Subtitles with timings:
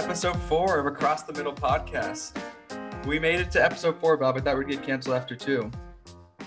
[0.00, 2.34] episode four of Across the Middle podcast.
[3.04, 4.34] We made it to episode four, Bob.
[4.34, 5.70] I thought we'd get canceled after two.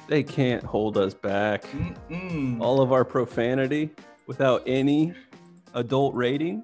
[0.08, 1.62] They can't hold us back.
[1.66, 2.60] Mm-mm.
[2.60, 3.92] All of our profanity
[4.26, 5.14] without any
[5.76, 6.64] adult rating.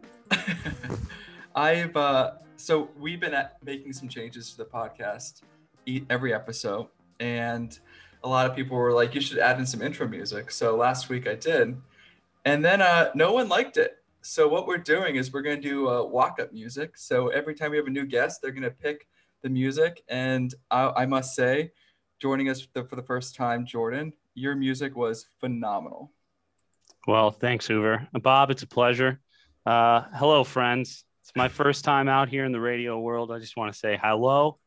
[1.56, 5.44] I've uh, so we've been at making some changes to the podcast
[6.10, 6.88] every episode,
[7.20, 7.78] and
[8.24, 11.08] a lot of people were like, "You should add in some intro music." So last
[11.08, 11.80] week I did,
[12.46, 13.99] and then uh, no one liked it.
[14.22, 16.98] So what we're doing is we're going to do uh, walk-up music.
[16.98, 19.08] So every time we have a new guest, they're going to pick
[19.42, 21.72] the music, and I, I must say,
[22.20, 26.12] joining us for the, for the first time, Jordan, your music was phenomenal.
[27.08, 28.08] Well, thanks, Hoover.
[28.22, 29.22] Bob, it's a pleasure.
[29.66, 31.06] Uh, hello, friends.
[31.24, 33.32] It's my first time out here in the radio world.
[33.32, 34.60] I just want to say hello.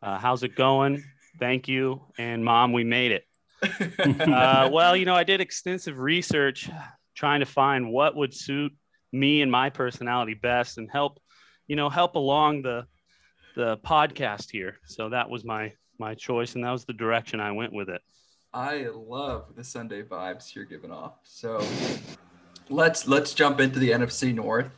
[0.00, 1.02] Uh, how's it going?
[1.38, 2.02] Thank you.
[2.18, 3.24] And mom, we made it.
[4.20, 6.70] Uh, well, you know, I did extensive research
[7.14, 8.72] trying to find what would suit
[9.12, 11.20] me and my personality best and help,
[11.66, 12.86] you know, help along the
[13.56, 14.78] the podcast here.
[14.86, 18.00] So that was my my choice and that was the direction I went with it.
[18.52, 21.14] I love the Sunday vibes you're giving off.
[21.22, 21.64] So
[22.68, 24.70] let's let's jump into the NFC North.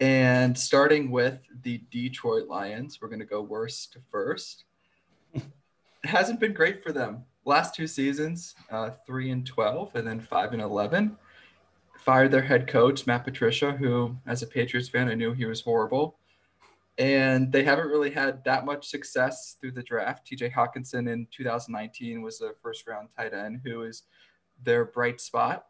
[0.00, 4.64] And starting with the Detroit Lions, we're going to go worst to first.
[5.34, 5.42] It
[6.04, 7.24] hasn't been great for them.
[7.44, 11.16] Last two seasons, uh, three and twelve, and then five and eleven.
[12.04, 15.60] Fired their head coach Matt Patricia, who, as a Patriots fan, I knew he was
[15.60, 16.16] horrible.
[16.98, 20.26] And they haven't really had that much success through the draft.
[20.26, 24.02] TJ Hockenson in 2019 was the first round tight end, who is
[24.62, 25.66] their bright spot.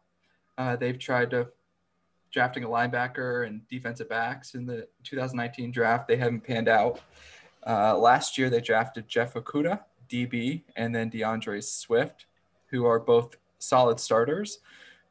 [0.57, 1.47] Uh, they've tried to
[2.31, 6.07] drafting a linebacker and defensive backs in the 2019 draft.
[6.07, 7.01] They haven't panned out.
[7.65, 12.25] Uh, last year, they drafted Jeff Okudah, DB, and then DeAndre Swift,
[12.67, 14.59] who are both solid starters.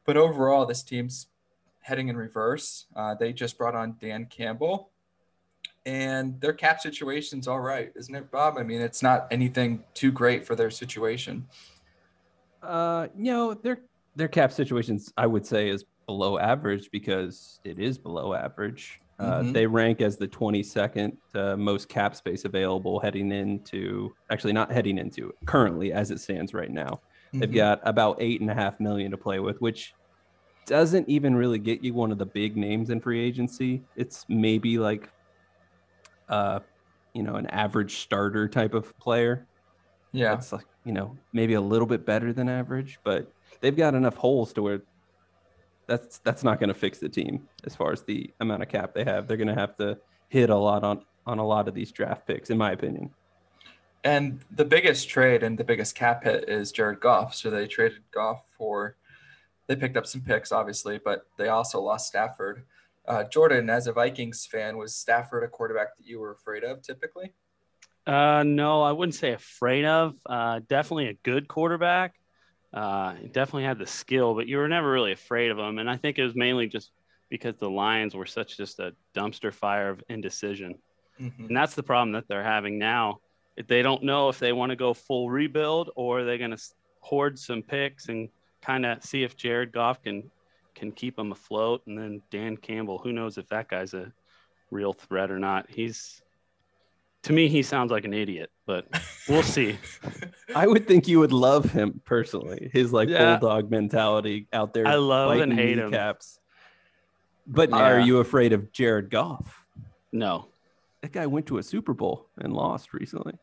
[0.05, 1.27] But overall, this team's
[1.81, 2.85] heading in reverse.
[2.95, 4.89] Uh, they just brought on Dan Campbell,
[5.85, 8.57] and their cap situation's all right, isn't it, Bob?
[8.57, 11.47] I mean, it's not anything too great for their situation.
[12.61, 13.79] Uh, you know, their
[14.15, 18.99] their cap situations, I would say, is below average because it is below average.
[19.19, 19.53] Uh, Mhm.
[19.53, 24.97] They rank as the 22nd uh, most cap space available heading into, actually not heading
[24.97, 26.99] into, currently as it stands right now.
[27.33, 27.55] They've Mhm.
[27.55, 29.95] got about eight and a half million to play with, which
[30.65, 33.83] doesn't even really get you one of the big names in free agency.
[33.95, 35.09] It's maybe like,
[36.29, 36.59] uh,
[37.13, 39.47] you know, an average starter type of player.
[40.13, 40.33] yeah.
[40.33, 43.31] it's like, you know, maybe a little bit better than average, but
[43.61, 44.81] they've got enough holes to where
[45.87, 48.93] that's that's not going to fix the team as far as the amount of cap
[48.93, 49.27] they have.
[49.27, 49.97] They're going to have to
[50.29, 53.13] hit a lot on on a lot of these draft picks, in my opinion.
[54.03, 57.35] And the biggest trade and the biggest cap hit is Jared Goff.
[57.35, 58.95] So they traded Goff for,
[59.67, 62.63] they picked up some picks, obviously, but they also lost Stafford.
[63.07, 66.81] Uh, Jordan, as a Vikings fan, was Stafford a quarterback that you were afraid of
[66.81, 67.33] typically?
[68.07, 70.15] Uh, no, I wouldn't say afraid of.
[70.25, 72.15] Uh, definitely a good quarterback.
[72.73, 75.77] Uh, definitely had the skill, but you were never really afraid of him.
[75.77, 76.91] And I think it was mainly just
[77.29, 80.75] because the Lions were such just a dumpster fire of indecision.
[81.19, 81.49] Mhm.
[81.49, 83.19] And that's the problem that they're having now.
[83.67, 86.61] They don't know if they want to go full rebuild or they're going to
[86.99, 88.29] hoard some picks and
[88.61, 90.29] kind of see if Jared Goff can
[90.75, 91.81] can keep them afloat.
[91.87, 94.11] And then Dan Campbell, who knows if that guy's a
[94.69, 95.69] real threat or not?
[95.69, 96.21] He's
[97.23, 98.87] to me, he sounds like an idiot, but
[99.27, 99.77] we'll see.
[100.55, 102.69] I would think you would love him personally.
[102.73, 103.37] His like Yeah.
[103.37, 104.87] bulldog mentality out there.
[104.87, 105.91] I love and biting hate him.
[105.91, 106.39] kneecaps.
[107.45, 107.75] But Yeah.
[107.77, 109.65] are you afraid of Jared Goff?
[110.11, 110.47] No,
[111.01, 113.33] That guy went to a Super Bowl and lost recently.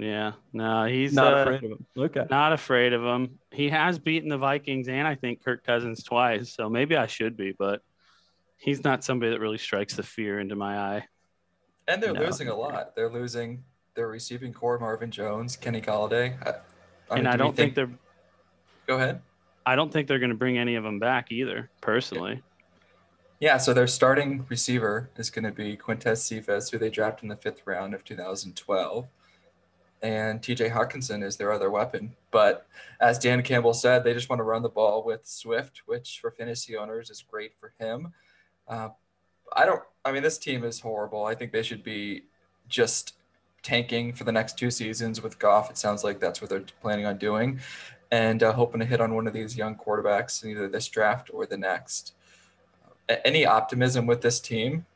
[0.00, 1.86] Yeah, no, he's Not uh, afraid of him.
[1.94, 2.24] Okay.
[2.30, 3.38] Not afraid of him.
[3.50, 7.36] He has beaten the Vikings and I think Kirk Cousins twice, so maybe I should
[7.36, 7.82] be, but
[8.56, 11.06] he's not somebody that really strikes the fear into my eye.
[11.86, 12.24] And they're No.
[12.24, 12.96] losing a lot.
[12.96, 13.62] They're losing
[13.94, 16.34] their receiving core, Marvin Jones, Kenny Golladay.
[16.46, 16.50] I,
[17.10, 17.90] I mean, and I do we don't think, they're
[18.86, 19.20] Go ahead.
[19.66, 22.42] I don't think they're going to bring any of them back either, personally.
[23.38, 27.28] Yeah, so their starting receiver is going to be Quintez Cephus, who they drafted in
[27.28, 29.06] the fifth round of 2012.
[30.02, 32.14] And TJ Hockenson is their other weapon.
[32.30, 32.66] But
[33.00, 36.30] as Dan Campbell said, they just want to run the ball with Swift, which for
[36.30, 38.12] fantasy owners is great for him.
[38.66, 38.90] Uh,
[39.54, 41.26] I don't, I mean, this team is horrible.
[41.26, 42.24] I think they should be
[42.68, 43.14] just
[43.62, 45.70] tanking for the next two seasons with Goff.
[45.70, 47.60] It sounds like that's what they're planning on doing.
[48.10, 51.30] And uh, hoping to hit on one of these young quarterbacks in either this draft
[51.32, 52.14] or the next
[53.10, 54.86] a- any optimism with this team?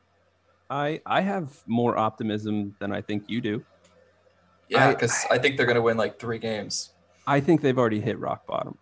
[0.71, 3.65] I I have more optimism than I think you do.
[4.69, 6.91] Yeah, I- because I, think they're going to win like three games.
[7.27, 8.77] I think they've already hit rock bottom.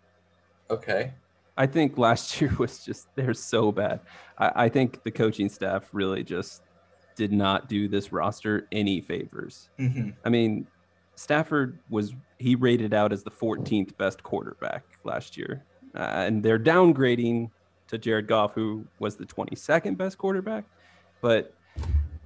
[0.69, 1.13] Okay.
[1.57, 4.01] I think last year was just they're so bad.
[4.37, 6.63] I, I think the coaching staff really just
[7.15, 9.69] did not do this roster any favors.
[9.77, 10.65] hmm I mean,
[11.15, 15.63] Stafford was he rated out as the 14th best quarterback last year,
[15.95, 17.51] uh, and they're downgrading
[17.87, 20.65] to Jared Goff, who was the 22nd best quarterback.
[21.21, 21.53] But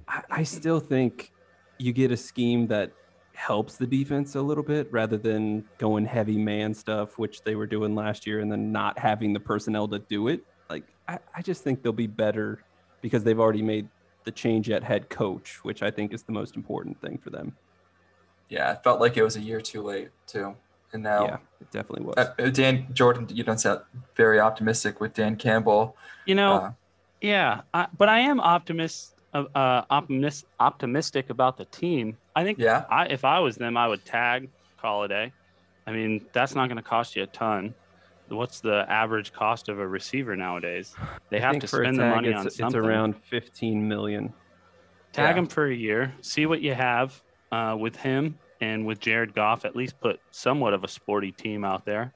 [0.08, 1.32] I, I still think
[1.78, 2.92] you get a scheme that
[3.38, 7.66] helps the defense a little bit rather than going heavy man stuff, which they were
[7.66, 10.40] doing last year, and then not having the personnel to do it.
[10.68, 12.64] Like I, I just think they'll be better
[13.00, 13.88] because they've already made
[14.24, 17.56] the change at head coach, which I think is the most important thing for them.
[18.48, 20.56] Yeah, it felt like it was a year too late too.
[20.92, 22.16] And now Yeah, it definitely was.
[22.16, 23.82] Uh, uh, Dan Jordan, you don't sound
[24.16, 25.96] very optimistic with Dan Campbell.
[26.26, 26.70] You know, Uh,
[27.20, 32.16] yeah, I, but I am optimist, uh, uh, optimist, optimistic about the team.
[32.34, 35.32] I think yeah, I, if I was them, I would tag Holiday.
[35.86, 37.74] I mean, that's not going to cost you a ton.
[38.28, 40.94] What's the average cost of a receiver nowadays?
[41.30, 42.66] They have to for a spend the money it's, on something.
[42.66, 44.34] it's around 15 million.
[45.14, 45.40] Tag Yeah.
[45.40, 47.20] him for a year, see what you have
[47.50, 49.64] uh, with him and with Jared Goff.
[49.64, 52.12] At least put somewhat of a sporty team out there.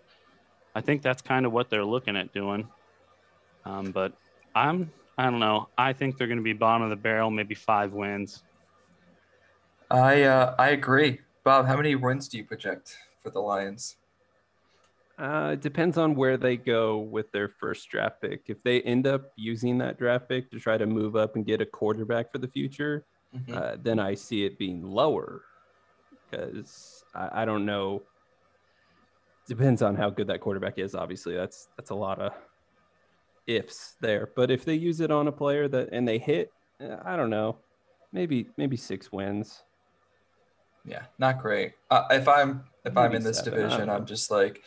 [0.75, 2.69] I think that's kind of what they're looking at doing.
[3.65, 4.13] Um, but
[4.55, 5.69] I'm, I don't know.
[5.77, 8.43] I think they're going to be bottom of the barrel, maybe five wins.
[9.91, 11.21] I uh, I agree.
[11.45, 13.97] Bob, how many wins do you project for the Lions?
[15.19, 18.45] Uh, it depends on where they go with their first draft pick.
[18.47, 21.61] If they end up using that draft pick to try to move up and get
[21.61, 23.05] a quarterback for the future,
[23.35, 23.55] Mhm.
[23.55, 25.43] uh, then I see it being lower
[26.31, 28.03] because I, I don't know.
[29.47, 30.95] Depends on how good that quarterback is.
[30.95, 32.33] Obviously, that's that's a lot of
[33.47, 34.31] ifs there.
[34.37, 36.51] But if they use it on a player that and they hit,
[36.83, 37.59] uh, I don't know,
[38.13, 39.63] maybe maybe six wins.
[40.85, 41.75] Yeah, not great.
[41.91, 44.63] Uh, if I'm if I'm in this seven, division, I'm just like,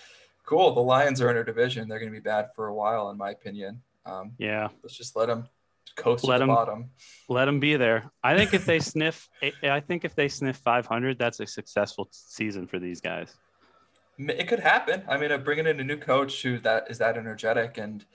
[0.46, 0.74] cool.
[0.74, 1.88] The Lions are in our division.
[1.90, 3.82] They're going to be bad for a while, in my opinion.
[4.06, 4.70] Um, Yeah.
[4.84, 5.50] let's just let them
[5.98, 6.90] coast Let to the 'em- bottom.
[7.28, 8.12] Let them be there.
[8.24, 12.08] I think if they sniff, I- I think if they sniff 500, that's a successful
[12.12, 13.36] season for these guys.
[14.18, 15.04] It could happen.
[15.10, 18.06] I mean, uh, bringing in a new coach who that is that energetic and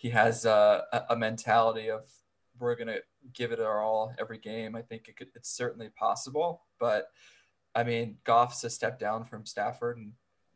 [0.00, 2.08] he has uh, a, a mentality of
[2.58, 3.00] we're gonna
[3.34, 4.74] give it our all every game.
[4.74, 5.28] I think it could.
[5.34, 7.08] It's certainly possible, but
[7.74, 10.12] I mean, Goff's a step down from Stafford, and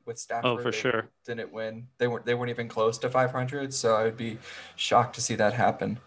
[0.07, 1.11] with Stafford, Oh, for sure.
[1.27, 1.89] didn't win.
[1.99, 2.25] They weren't.
[2.25, 3.75] They weren't even close to 500.
[3.75, 4.39] So I would be
[4.77, 5.99] shocked to see that happen.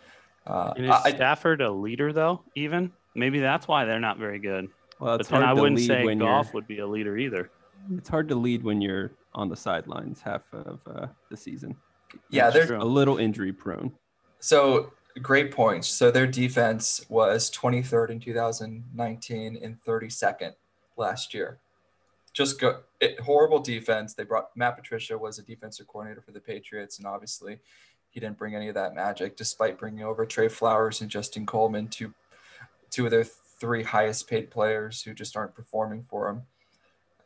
[0.47, 2.41] Uh, And is I, Stafford a leader though?
[2.55, 4.67] Even maybe that's why they're not very good.
[4.99, 7.51] Well, But it's then I to wouldn't say when Goff would be a leader either.
[7.95, 11.75] it's hard to lead when you're on the sidelines half of uh, the season.
[12.29, 12.75] Yeah, they're.
[12.75, 13.91] A little injury prone.
[14.39, 15.87] So great points.
[15.87, 20.53] So their defense was 23rd in 2019 and 32nd
[20.95, 21.59] last year.
[22.33, 24.13] Just go it, horrible defense.
[24.13, 27.59] They brought Matt Patricia was a defensive coordinator for the Patriots, and obviously
[28.11, 31.87] he didn't bring any of that magic, despite bringing over Trey Flowers and Justin Coleman,
[31.87, 32.13] two
[32.91, 36.41] two of their three highest paid players who just aren't performing for him.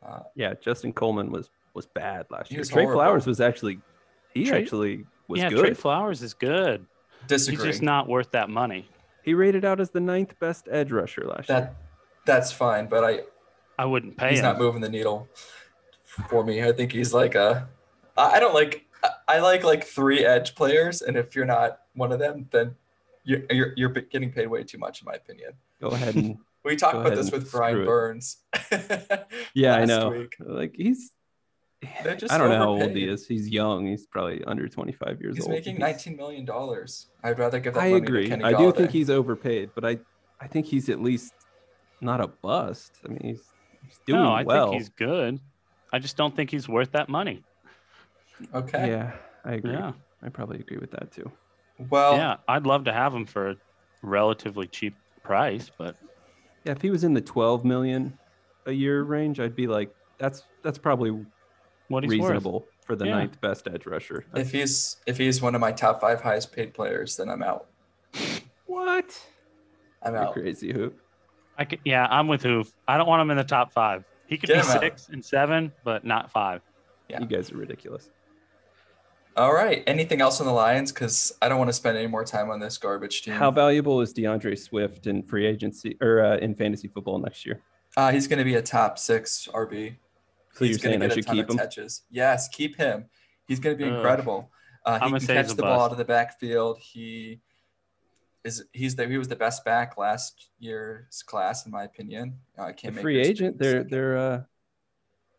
[0.02, 2.64] Uh, Yeah, Justin Coleman was was bad last year.
[2.64, 3.02] Trey horrible.
[3.02, 3.80] Flowers was actually
[4.34, 5.60] he Trey- actually was yeah, good.
[5.60, 6.86] Trey Flowers is good.
[7.26, 7.64] disagree.
[7.66, 8.88] He's just not worth that money.
[9.22, 11.60] he rated out as the ninth best edge rusher last year.
[11.60, 11.76] that
[12.26, 13.20] that's fine, but I
[13.78, 14.44] I wouldn't pay he's him.
[14.44, 15.28] not moving the needle
[16.28, 16.62] for me.
[16.62, 17.68] I think he's like a.
[18.16, 18.86] I I don't like.
[19.04, 22.76] I- I like like three edge players, and if you're not one of them, then
[23.24, 25.52] you're you're, you're getting paid way too much, in my opinion.
[25.80, 27.84] Go ahead and We talked about this with Brian.
[27.84, 28.36] Burns.
[29.54, 30.10] yeah, I know.
[30.10, 30.36] week.
[30.38, 31.10] Like he's
[32.04, 33.26] They're just I don't know how old he is.
[33.26, 33.86] He's young.
[33.86, 35.54] He's probably under 25 years He's old.
[35.54, 37.08] He's making 19 million dollars.
[37.24, 38.22] I'd rather give that I money agree.
[38.24, 39.98] to Kenny I do think he's overpaid, but I
[40.40, 41.32] I think he's at least
[42.00, 42.92] not a bust.
[43.04, 43.42] I mean, he's,
[43.86, 44.70] he's doing no, I well.
[44.70, 45.40] think he's good.
[45.92, 47.42] I just don't think he's worth that money.
[48.54, 48.88] okay.
[48.88, 49.12] Yeah,
[49.44, 49.72] I agree.
[49.72, 49.92] Yeah.
[50.22, 51.30] I probably agree with that too.
[51.90, 53.56] Well, yeah, I'd love to have him for a
[54.02, 55.96] relatively cheap price, but
[56.64, 58.16] Yeah, if he was in the 12 million
[58.66, 61.24] a year range, I'd be like, that's that's probably
[61.92, 62.30] what he's worth.
[62.30, 63.14] reasonable for the Yeah.
[63.14, 64.24] ninth best edge rusher.
[64.32, 67.42] That's- if he's if he's one of my top five highest paid players, then I'm
[67.42, 67.66] out.
[68.66, 69.18] what?
[70.02, 70.32] I'm You're out.
[70.32, 70.98] crazy hoop.
[71.58, 72.72] I could, yeah, I'm with Hoof.
[72.88, 74.04] I don't want him in the top five.
[74.26, 74.80] He could Get be him out.
[74.80, 76.62] six and seven, but not five.
[77.08, 77.20] Yeah.
[77.20, 78.10] You guys are ridiculous.
[79.36, 79.82] All right.
[79.86, 80.92] Anything else on the Lions?
[80.92, 83.34] Because I don't want to spend any more time on this garbage team.
[83.34, 87.60] How valuable is DeAndre Swift in free agency or uh, in fantasy football next year?
[87.96, 89.96] Uh, he's going to be a top six RB.
[90.54, 91.58] So he's gonna I get a ton keep of him?
[91.58, 92.02] Touches.
[92.10, 93.06] Yes, keep him.
[93.46, 94.50] He's going to be incredible.
[94.84, 95.84] Uh, he I'ma can catch he's a the ball bust.
[95.86, 96.78] out of the backfield.
[96.78, 97.40] He
[98.44, 102.38] is he's the he was the best back last year's class in my opinion.
[102.58, 103.90] Uh, I can't make free this agent, they're second.
[103.90, 104.42] they're uh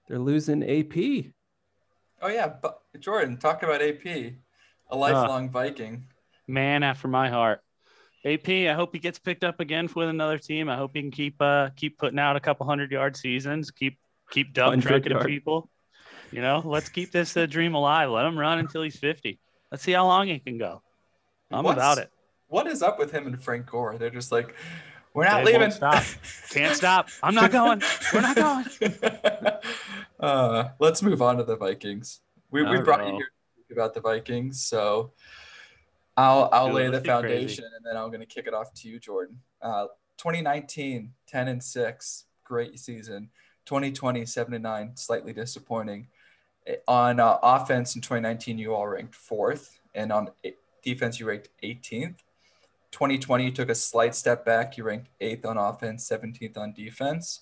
[0.08, 1.32] they're losing AP.
[2.22, 6.08] Oh yeah, but Jordan, talk about AP, a lifelong Viking.
[6.48, 7.62] Man after my heart.
[8.26, 10.70] AP, I hope he gets picked up again with another team.
[10.70, 13.98] I hope he can keep uh keep putting out a couple hundred yard seasons, keep
[14.34, 15.28] keep dump 100 trucking yard.
[15.28, 15.70] people.
[16.32, 18.10] You know, let's keep this uh, dream alive.
[18.10, 19.40] Let him run until he's 50.
[19.72, 20.82] Let's see how long he can go.
[21.52, 22.10] I'm What's- about it.
[22.48, 23.98] What is up with him and Frank Gore?
[23.98, 24.54] They're just like,
[25.16, 25.72] we're not They leaving.
[25.72, 26.04] stop.
[26.52, 27.10] Can't stop.
[27.24, 27.82] I'm not going.
[28.14, 28.66] We're not going.
[30.20, 32.22] uh, let's move on to the Vikings.
[32.52, 33.08] We, we brought right.
[33.08, 35.14] you here to speak about the Vikings, so
[36.16, 37.28] I'll I'll Dude, lay the let's crazy.
[37.28, 39.40] foundation and then I'm going to kick it off to you, Jordan.
[39.60, 39.88] Uh,
[40.18, 43.30] 2019, 10 and 6, great season.
[43.66, 46.08] 2020, 79, slightly disappointing.
[46.88, 50.30] On uh, offense in 2019, you all ranked fourth, and on
[50.84, 52.20] defense, you ranked 18th.
[52.92, 54.78] 2020, you took a slight step back.
[54.78, 57.42] You ranked eighth on offense, 17th on defense.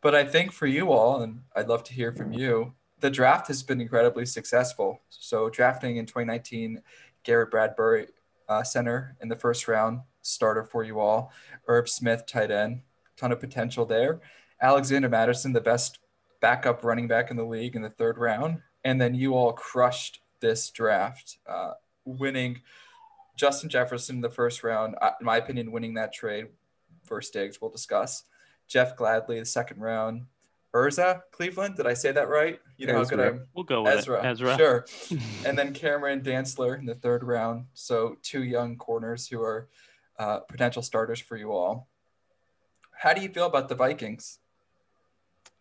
[0.00, 3.48] But I think for you all, and I'd love to hear from you, the draft
[3.48, 5.00] has been incredibly successful.
[5.10, 6.80] So drafting in 2019,
[7.24, 8.06] Garrett Bradbury,
[8.48, 11.32] uh, center in the first round, starter for you all.
[11.66, 12.82] Irv Smith, tight end,
[13.16, 14.20] ton of potential there.
[14.60, 15.98] Alexander Mattison, the best
[16.40, 18.60] backup running back in the league in the third round.
[18.84, 21.72] And then you all crushed this draft, uh,
[22.04, 22.60] winning
[23.36, 24.94] Justin Jefferson in the first round.
[25.00, 26.46] uh, In my opinion, winning that trade
[27.04, 28.24] first Diggs, we'll discuss.
[28.68, 30.26] Jeff Gladney, the second round.
[30.74, 31.76] Urza, Cleveland.
[31.76, 32.60] Did I say that right?
[32.76, 33.28] You know how good Ezra.
[33.28, 33.46] I'm.
[33.54, 34.18] We'll go with Ezra.
[34.22, 34.26] it.
[34.26, 34.56] Ezra.
[34.58, 34.86] Sure.
[35.46, 37.66] And then Cameron Dantzler in the third round.
[37.74, 39.68] So two young corners who are
[40.18, 41.88] uh, potential starters for you all.
[42.92, 44.38] How do you feel about the Vikings?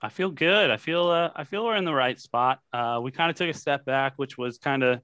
[0.06, 0.70] I feel good.
[0.70, 2.60] I feel uh, I feel we're in the right spot.
[2.72, 5.02] Uh, we kind of took a step back, which was kind of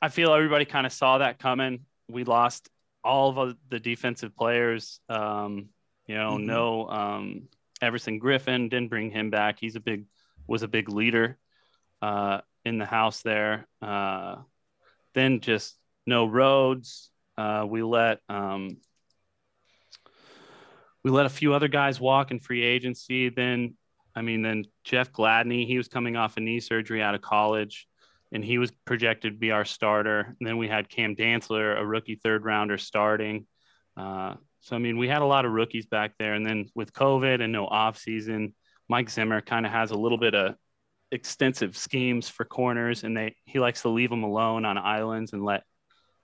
[0.00, 1.86] I feel everybody kind of saw that coming.
[2.08, 2.68] We lost
[3.02, 5.00] all of the defensive players.
[5.08, 5.70] Um,
[6.06, 6.44] you know, Mhm.
[6.44, 7.48] no um,
[7.82, 9.58] Everson Griffen didn't bring him back.
[9.58, 10.04] He's a big
[10.46, 11.36] was a big leader
[12.00, 13.66] uh, in the house there.
[13.82, 14.36] Uh,
[15.14, 17.10] then just no Rhodes.
[17.36, 18.76] Uh, we let um,
[21.02, 23.28] we let a few other guys walk in free agency.
[23.28, 23.74] Then,
[24.14, 27.86] I mean, then Jeff Gladney, he was coming off a knee surgery out of college,
[28.32, 30.36] and he was projected to be our starter.
[30.38, 33.46] And then we had Cam Dantzler, a rookie third rounder, starting.
[33.96, 36.34] Uh, so, I mean, we had a lot of rookies back there.
[36.34, 38.54] And then with COVID and no off season,
[38.88, 40.54] Mike Zimmer kind of has a little bit of
[41.10, 45.44] extensive schemes for corners, and they he likes to leave them alone on islands and
[45.44, 45.64] let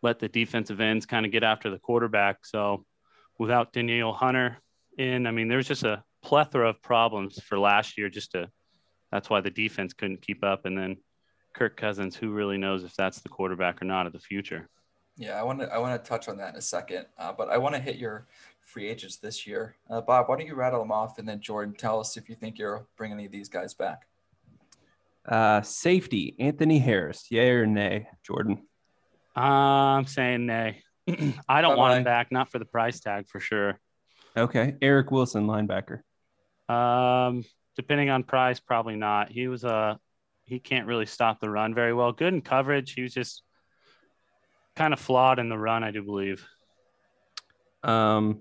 [0.02, 2.44] let the defensive ends kind of get after the quarterback.
[2.44, 2.85] So,
[3.38, 4.59] without Danielle Hunter
[4.99, 8.08] in, I mean, there's just a plethora of problems for last year.
[8.08, 8.48] Just to
[9.12, 10.96] that's why the defense couldn't keep up, and then
[11.54, 14.68] Kirk Cousins, who really knows if that's the quarterback or not of the future.
[15.16, 17.48] Yeah, I want to I want to touch on that in a second, uh, but
[17.50, 18.26] I want to hit your
[18.64, 19.76] free agents this year.
[19.88, 22.34] Uh, Bob, why don't you rattle them off, and then Jordan, tell us if you
[22.34, 24.06] think you're bringing any of these guys back.
[25.26, 27.30] Uh, safety, Anthony Harris.
[27.30, 28.66] Yay or nay, Jordan?
[29.36, 30.82] I'm saying nay.
[31.48, 33.78] I don't want him back, not for the price tag for sure.
[34.36, 34.76] Okay.
[34.80, 36.00] Eric Wilson, linebacker.
[36.70, 37.44] Um,
[37.76, 39.30] depending on price, probably not.
[39.30, 39.98] He was a
[40.44, 42.12] he can't really stop the run very well.
[42.12, 42.92] Good in coverage.
[42.92, 43.42] He was just
[44.76, 46.46] kind of flawed in the run, I do believe.
[47.82, 48.40] Um,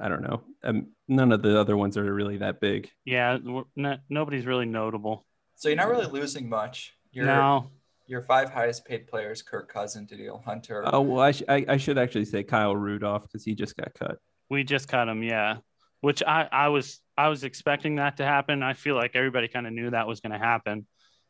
[0.00, 0.42] I don't know.
[0.62, 2.90] Um, none of the other ones are really that big.
[3.04, 3.38] Yeah,
[3.76, 5.26] not, nobody's really notable.
[5.56, 6.94] So you're not really losing much.
[7.12, 7.70] Your no,
[8.06, 10.82] your five highest paid players: Kirk Cousins, Danielle Hunter.
[10.86, 13.94] Oh well, I, sh- I, I should actually say Kyle Rudolph because he just got
[13.94, 14.18] cut.
[14.50, 15.22] we just cut him.
[15.22, 15.58] Yeah,
[16.00, 18.62] which I I was I was expecting that to happen.
[18.62, 20.86] I feel like everybody kind of knew that was going to happen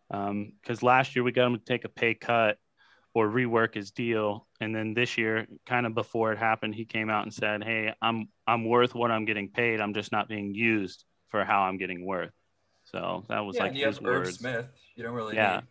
[0.08, 2.58] because last year we got him to take a pay cut
[3.14, 7.08] or rework his deal, and then this year, kind of before it happened, he came
[7.08, 9.80] out and said, "Hey, I'm I'm worth what I'm getting paid.
[9.80, 12.32] I'm just not being used for how I'm getting worth."
[12.86, 14.38] So that was yeah, like and you his have Irv words.
[14.38, 14.66] Smith.
[14.96, 15.56] You don't really Yeah.
[15.56, 15.66] need.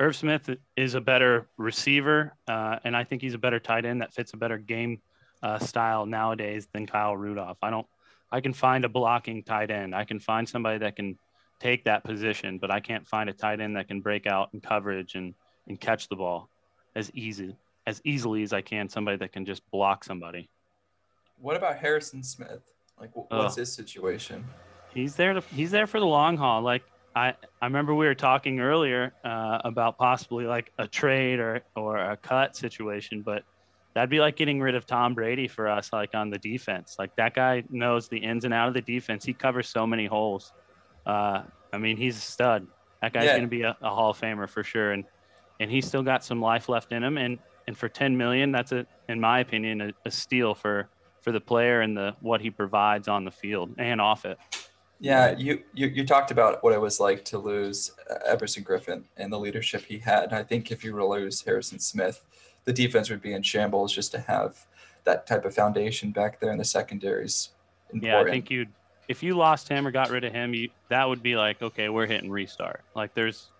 [0.00, 4.00] Irv Smith is a better receiver, uh, and I think he's a better tight end
[4.00, 5.00] that fits a better game
[5.42, 7.58] uh, style nowadays than Kyle Rudolph.
[7.62, 7.86] I don't.
[8.32, 9.94] I can find a blocking tight end.
[9.94, 11.18] I can find somebody that can
[11.58, 14.60] take that position, but I can't find a tight end that can break out in
[14.60, 15.34] coverage and
[15.68, 16.48] and catch the ball
[16.96, 17.56] as easy
[17.86, 18.88] as easily as I can.
[18.88, 20.48] Somebody that can just block somebody.
[21.38, 22.62] What about Harrison Smith?
[22.98, 24.44] Like, wh- what's his situation?
[24.92, 25.34] He's there.
[25.34, 26.62] To, he's there for the long haul.
[26.62, 26.82] Like
[27.14, 31.96] I, I remember we were talking earlier uh, about possibly like a trade or or
[31.98, 33.44] a cut situation, but
[33.94, 36.96] that'd be like getting rid of Tom Brady for us, like on the defense.
[36.98, 39.24] Like that guy knows the ins and out of the defense.
[39.24, 40.52] He covers so many holes.
[41.06, 41.42] Uh,
[41.72, 42.66] I mean, he's a stud.
[43.02, 43.32] That guy's Yeah.
[43.32, 45.04] going to be a, a Hall of Famer for sure, and
[45.60, 47.18] and he's still got some life left in him.
[47.18, 50.88] And and for ten million, that's a, in my opinion, a, a steal for
[51.20, 54.38] for the player and the what he provides on the field and off it.
[55.02, 57.90] Yeah, you, you you talked about what it was like to lose
[58.26, 60.24] Everson Griffen and the leadership he had.
[60.24, 62.22] And I think if you were to lose Harrison Smith,
[62.64, 64.66] the defense would be in shambles just to have
[65.04, 67.50] that type of foundation back there in the secondaries.
[67.92, 68.68] Yeah, I think you'd
[69.08, 71.88] if you lost him or got rid of him, you that would be like, okay,
[71.88, 72.82] we're hitting restart.
[72.94, 73.50] Like there's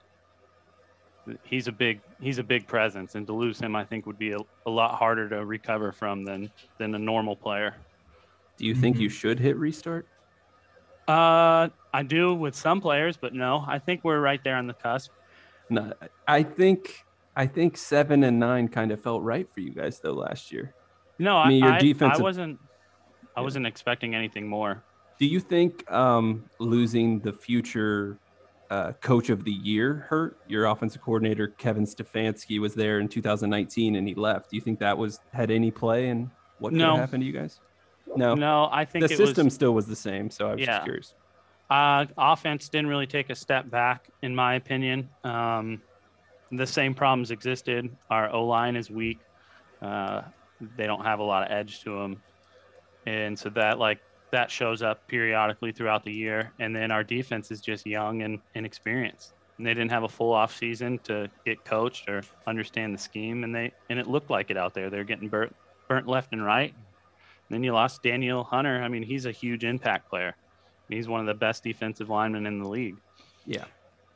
[1.43, 4.33] he's a big he's a big presence and to lose him I think would be
[4.33, 7.75] a, a lot harder to recover from than than a normal player.
[8.57, 9.03] Do you think mm-hmm.
[9.03, 10.07] you should hit restart?
[11.09, 14.75] Uh I do with some players, but no, I think we're right there on the
[14.75, 15.11] cusp.
[15.69, 15.93] No,
[16.29, 17.05] I think
[17.41, 20.75] I think seven and nine kind of felt right for you guys though last year.
[21.19, 22.21] No, I, mean, your I, defensive...
[22.21, 22.61] I wasn't
[23.35, 24.85] I wasn't expecting anything more.
[25.19, 28.19] Do you think um, losing the future
[28.69, 30.37] uh, coach of the year hurt?
[30.49, 34.51] Your offensive coordinator Kevin Stefanski was there in 2019 and he left.
[34.51, 36.97] Do you think that was had any play in what could no.
[36.97, 37.59] happen to you guys?
[38.17, 38.69] No, no.
[38.71, 40.29] I think the system was, still was the same.
[40.29, 40.67] So I was yeah.
[40.67, 41.15] just curious.
[41.71, 45.09] Uh, offense didn't really take a step back, in my opinion.
[45.25, 45.81] Um,
[46.53, 47.95] the same problems existed.
[48.11, 49.19] Our O line is weak.
[49.81, 50.23] Uh,
[50.77, 52.23] they don't have a lot of edge to them,
[53.07, 56.53] and so that like that shows up periodically throughout the year.
[56.59, 59.33] And then our defense is just young and inexperienced.
[59.59, 63.45] And they didn't have a full off season to get coached or understand the scheme,
[63.45, 64.91] and they and it looked like it out there.
[64.91, 65.55] They're getting burnt
[65.89, 66.73] burnt left and right.
[66.73, 68.83] And then you lost Danielle Hunter.
[68.83, 70.37] I mean, he's a huge impact player.
[70.89, 72.97] He's one of the best defensive linemen in the league.
[73.47, 73.65] Yeah.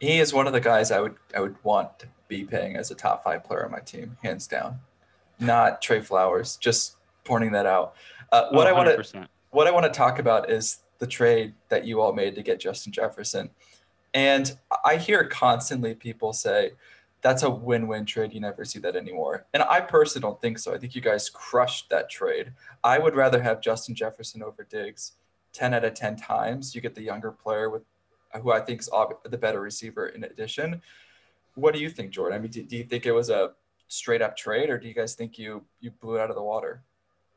[0.00, 2.08] He is one of the guys I would I would want to
[2.42, 4.80] paying as a top five player on my team, hands down.
[5.38, 7.94] Not Trey Flowers, just pointing that out.
[8.32, 11.54] Uh, what oh, I want to what I want to talk about is the trade
[11.68, 13.50] that you all made to get Justin Jefferson.
[14.14, 16.72] And I hear constantly people say,
[17.20, 18.32] that's a win-win trade.
[18.32, 19.46] You never see that anymore.
[19.54, 20.74] And I personally don't think so.
[20.74, 22.52] I think you guys crushed that trade.
[22.82, 25.12] I would rather have Justin Jefferson over Diggs
[25.54, 26.74] 10 out of 10 times.
[26.74, 27.82] You get the younger player with
[28.42, 28.90] who I think is
[29.24, 30.82] the better receiver in addition.
[31.54, 32.38] What do you think, Jordan?
[32.38, 33.52] I mean, do, do you think it was a
[33.88, 36.42] straight up trade or do you guys think you you blew it out of the
[36.42, 36.82] water?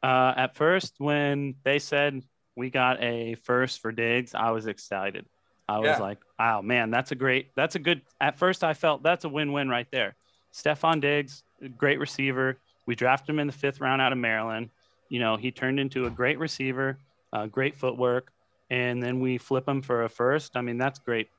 [0.04, 2.24] Uh, at first, when they said
[2.56, 5.26] we got a first for Diggs, I was excited.
[5.70, 6.00] I was yeah.
[6.00, 9.30] like, "Wow, man, that's a great, that's a good." At first, I felt that's a
[9.30, 10.16] win-win right there.
[10.54, 11.44] Stefon Diggs,
[11.78, 12.58] great receiver.
[12.86, 14.70] We drafted him in the fifth round out of Maryland.
[15.10, 17.00] You know, he turned into a great receiver,
[17.34, 18.32] uh, great footwork,
[18.70, 20.56] and then we flip him for a first.
[20.56, 21.30] I mean, that's great.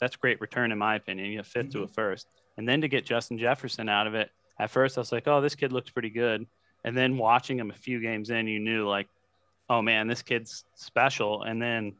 [0.00, 1.30] That's great return in my opinion.
[1.30, 1.70] You 5th mm-hmm.
[1.70, 4.30] to a first, and then to get Justin Jefferson out of it.
[4.58, 6.46] At first, I was like, "Oh, this kid looks pretty good."
[6.84, 9.08] And then watching him a few games in, you knew like,
[9.68, 11.42] oh man, this kid's special.
[11.42, 11.94] And then,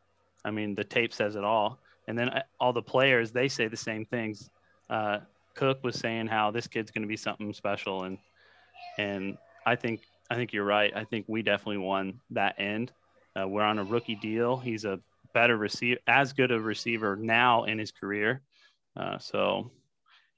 [0.44, 1.78] I mean, the tape says it all.
[2.09, 4.50] And then uh, all the players, they say the same things.
[4.88, 5.18] Uh,
[5.54, 8.18] Cook was saying how this kid's going to be something special, and
[8.98, 10.92] and I think I think you're right.
[10.94, 12.92] I think we definitely won that end.
[13.35, 14.59] Uh, we're on a rookie deal.
[14.59, 15.00] He's a
[15.37, 18.40] better receiver, as good a receiver now in his career.
[18.99, 19.70] Uh, so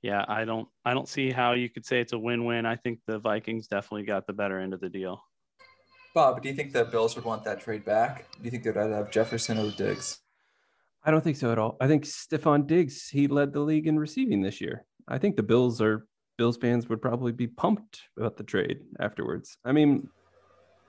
[0.02, 2.66] yeah, I don't I don't see how you could say it's a win-win.
[2.66, 5.22] I think the Vikings definitely got the better end of the deal.
[6.16, 8.26] Bob, do you think the Bills would want that trade back?
[8.38, 10.18] Do you think they'd rather have Jefferson or Diggs?
[11.04, 11.76] I don't think so at all.
[11.80, 14.84] I think Stefon Diggs, he led the league in receiving this year.
[15.06, 16.08] I think the Bills are
[16.38, 19.58] Bills fans would probably be pumped about the trade afterwards.
[19.64, 20.08] I mean,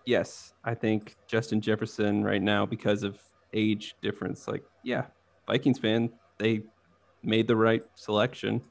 [0.08, 3.20] yes, I think Justin Jefferson right now because of
[3.54, 5.06] age difference, like, yeah,
[5.48, 6.62] Vikings fan, they
[7.24, 8.62] made the right selection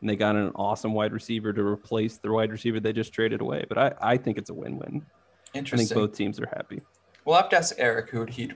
[0.00, 3.40] and they got an awesome wide receiver to replace the wide receiver they just traded
[3.40, 3.64] away.
[3.68, 5.04] But I, I think it's a win-win.
[5.54, 5.84] Interesting.
[5.84, 6.82] I think both teams are happy.
[7.24, 8.52] We'll have to ask Eric who he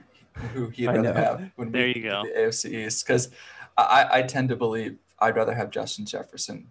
[0.53, 2.23] who he'd rather have when there we you go.
[2.23, 3.29] the AFC East because
[3.77, 6.67] I, I tend to believe I'd rather have Justin Jefferson.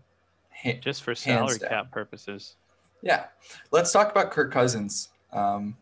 [0.64, 2.56] Ha- just for salary cap purposes.
[3.02, 3.26] Yeah,
[3.70, 5.08] let's talk about Kirk Cousins.
[5.32, 5.76] Um,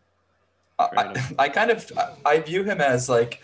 [0.97, 1.91] I, I kind of
[2.25, 3.41] I view him as like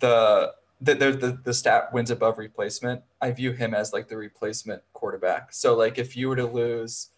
[0.00, 3.02] the the, the, the stat wins above replacement.
[3.20, 5.52] I view him as like the replacement quarterback.
[5.52, 7.10] So like if you were to lose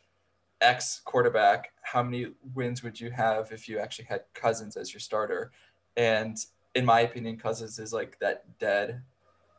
[0.60, 5.00] X quarterback, how many wins would you have if you actually had Cousins as your
[5.00, 5.50] starter?
[5.96, 6.36] And
[6.74, 9.02] in my opinion, Cousins is like that dead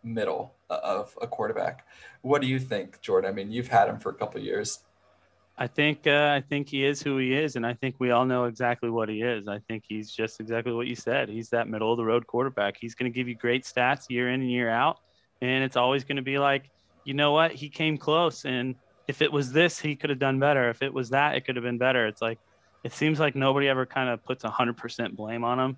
[0.04, 1.88] middle of a quarterback.
[2.22, 3.30] What do you think, Jordan?
[3.30, 4.80] I mean, you've had him for a couple years.
[5.58, 8.26] I think uh, I think he is who he is, and I think we all
[8.26, 9.48] know exactly what he is.
[9.48, 11.30] I think he's just exactly what you said.
[11.30, 12.76] He's that middle of the road quarterback.
[12.78, 15.00] He's going to give you great stats year in and year out,
[15.42, 16.70] and it's always going to be like,
[17.06, 18.76] you know what, he came close, and
[19.08, 20.70] if it was this, he could have done better.
[20.70, 22.06] If it was that, it could have been better.
[22.06, 22.40] It's like
[22.84, 25.78] it seems like nobody ever kind of puts hundred percent blame on him,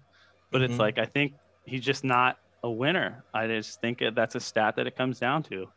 [0.52, 0.72] but mm-hmm.
[0.72, 1.34] it's like I think
[1.66, 3.24] he's just not a winner.
[3.32, 5.68] I just think that's a stat that it comes down to.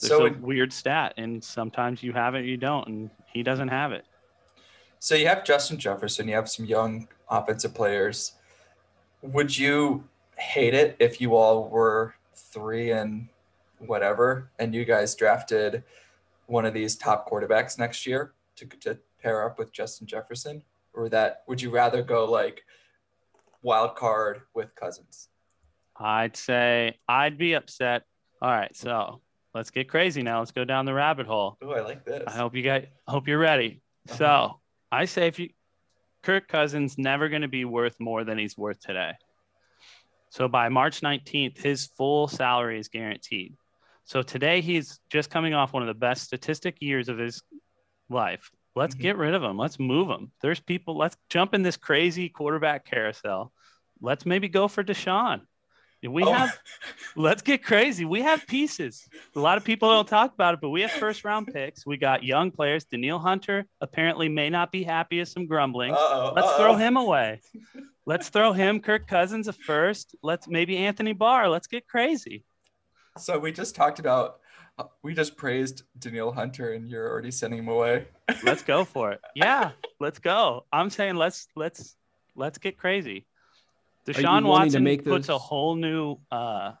[0.00, 3.68] There's so a weird stat, and sometimes you have it, you don't, and he doesn't
[3.68, 4.04] have it.
[4.98, 8.32] So you have Justin Jefferson, you have some young offensive players.
[9.22, 10.04] Would you
[10.36, 13.28] hate it if you all were three and
[13.78, 15.84] whatever, and you guys drafted
[16.46, 20.62] one of these top quarterbacks next year to, to pair up with Justin Jefferson?
[20.94, 22.64] or that would you rather go like
[23.62, 25.28] wild card with Cousins?
[25.96, 28.04] I'd say I'd be upset.
[28.40, 29.20] All right, so
[29.54, 30.40] let's get crazy now.
[30.40, 31.56] Let's go down the rabbit hole.
[31.62, 32.24] Oh, I like this.
[32.26, 33.80] I hope you guys hope you're ready.
[34.06, 34.60] So
[34.92, 35.50] I say if you
[36.22, 39.12] Kirk Cousins never going to be worth more than he's worth today.
[40.30, 43.54] So by March 19th, his full salary is guaranteed.
[44.04, 47.42] So today he's just coming off one of the best statistic years of his
[48.10, 48.50] life.
[48.74, 49.00] Let's Mhm.
[49.00, 49.56] get rid of him.
[49.56, 50.32] Let's move him.
[50.40, 50.96] There's people.
[50.96, 53.52] Let's jump in this crazy quarterback carousel.
[54.00, 55.46] Let's maybe go for Deshaun.
[56.12, 56.58] We Oh, have
[57.16, 58.04] let's get crazy.
[58.04, 59.08] We have pieces.
[59.34, 61.86] A lot of people don't talk about it, but we have first round picks.
[61.86, 62.84] We got young players.
[62.84, 65.92] Danielle Hunter apparently may not be happy with some grumbling.
[65.92, 66.56] uh-oh, Let's uh-oh.
[66.58, 67.40] throw him away.
[68.06, 70.14] Let's throw him, Kirk Cousins, a first.
[70.22, 71.48] Let's maybe Anthony Barr.
[71.48, 72.44] Let's get crazy.
[73.16, 74.40] So we just talked about
[75.04, 78.06] we just praised Danielle Hunter and you're already sending him away.
[78.42, 79.20] Let's go for it.
[79.36, 80.66] Yeah, let's go.
[80.72, 81.94] I'm saying let's let's
[82.34, 83.26] let's get crazy.
[84.06, 86.72] You Deshaun wanting to Watson make puts a whole new uh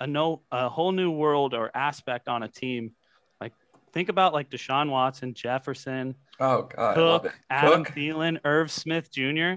[0.00, 2.92] a no a whole new world or aspect on a team.
[3.40, 3.52] Like
[3.92, 7.38] think about like Deshaun Watson, Jefferson, Oh god, I love Cook, it.
[7.50, 9.54] Adam Cook, Thielen, Irv Smith Jr.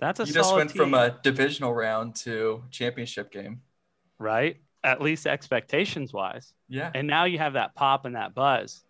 [0.00, 3.62] That's a you just solid went from a divisional round to championship game.
[4.18, 4.58] right?
[4.84, 6.52] At least expectations wise.
[6.68, 6.90] Yeah.
[6.94, 8.84] And now you have that pop and that buzz.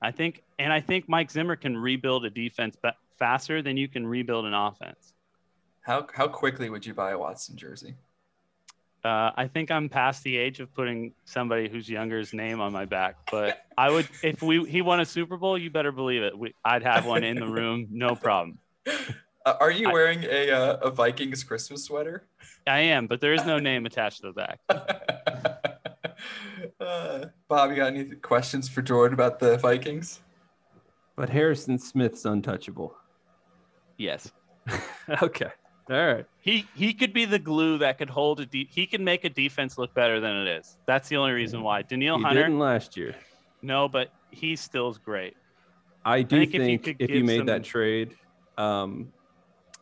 [0.00, 3.86] I think, and I think Mike Zimmer can rebuild a defense ba- faster than you
[3.88, 5.12] can rebuild an offense.
[5.86, 7.94] How how quickly would you buy a Watson jersey?
[9.04, 12.84] Uh, I think I'm past the age of putting somebody who's younger's name on my
[12.84, 16.36] back, but I would, if we he won a Super Bowl, you better believe it.
[16.36, 18.58] We, I'd have one in the room, no problem.
[18.84, 22.26] Uh, are you wearing a uh, a Vikings Christmas sweater?
[22.66, 24.58] I am, but there is no name attached to the back.
[26.80, 30.20] uh, Bob, you got any questions for Jordan about the Vikings?
[31.14, 32.96] But Harrison Smith's untouchable.
[33.98, 34.32] Yes,
[35.22, 35.52] okay.
[35.88, 36.26] All right.
[36.40, 39.28] he he could be the glue that could hold a de- he can make a
[39.28, 40.76] defense look better than it is.
[40.86, 41.82] That's the only reason why.
[41.82, 43.14] Danielle He Hunter, didn't last year.
[43.62, 45.34] no, but he still's great.
[46.04, 48.16] I do think if you if you, made some- that trade,
[48.58, 49.12] um,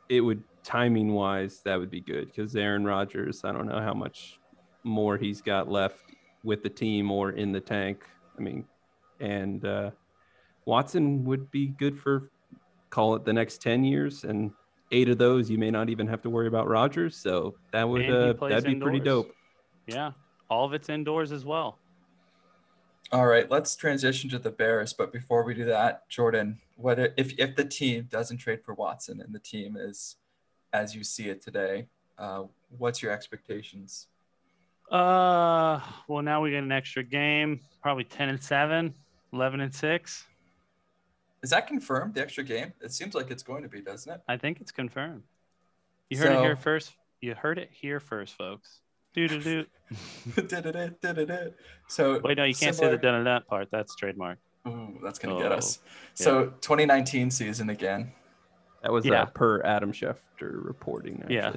[0.08, 3.42] it would timing wise that would be good because Aaron Rodgers.
[3.44, 4.38] I don't know how much
[4.82, 6.00] more he's got left
[6.42, 8.04] with the team or in the tank.
[8.38, 8.66] I mean,
[9.20, 9.90] and uh,
[10.66, 12.30] Watson would be good for
[12.90, 14.52] call it the next ten years, and
[14.94, 17.16] eight of those you may not even have to worry about Rodgers.
[17.16, 19.34] So that would uh, that'd be pretty dope.
[19.86, 20.12] Yeah,
[20.48, 21.78] all of it's indoors as well.
[23.12, 24.92] All right, let's transition to the Bears.
[24.92, 29.20] But before we do that, Jordan, what if if the team doesn't trade for Watson
[29.20, 30.16] and the team is
[30.72, 31.86] as you see it today?
[32.18, 32.44] Uh,
[32.78, 34.06] what's your expectations?
[34.90, 38.94] Uh, well, now we get an extra game, probably 10 and 7,
[39.32, 40.26] 11 and 6.
[41.44, 42.14] Is that confirmed?
[42.14, 42.72] The extra game?
[42.80, 44.22] It seems like it's going to be, doesn't it?
[44.26, 45.24] I think it's confirmed.
[46.08, 46.94] You heard it here first.
[47.20, 48.80] You heard it here first, folks.
[49.12, 49.64] Doo doo doo.
[50.34, 51.54] Did-it-it, did-it-it.
[51.86, 53.68] so Wait, no, you can't say the dun dun part.
[53.70, 54.38] That's trademark.
[54.66, 55.80] Ooh, that's gonna get Oh, us.
[56.14, 58.12] So 2019 season again.
[58.82, 59.22] That was Yeah.
[59.22, 60.16] uh, per Adam Schefter
[60.64, 61.18] reporting.
[61.20, 61.34] Actually.
[61.36, 61.52] Yeah.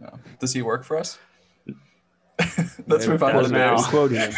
[0.00, 0.18] No.
[0.38, 1.18] Does he work for us?
[2.86, 3.82] Let's move on to the now.
[3.84, 4.32] Quoting him.